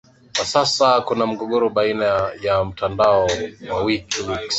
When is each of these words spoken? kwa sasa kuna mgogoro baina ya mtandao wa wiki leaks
kwa 0.35 0.45
sasa 0.45 1.01
kuna 1.01 1.25
mgogoro 1.27 1.69
baina 1.69 2.31
ya 2.41 2.65
mtandao 2.65 3.31
wa 3.69 3.83
wiki 3.83 4.23
leaks 4.23 4.49